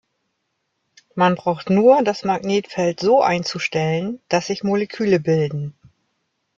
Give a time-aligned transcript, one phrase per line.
[1.13, 5.75] Man braucht nur das Magnetfeld so einzustellen, dass sich Moleküle bilden.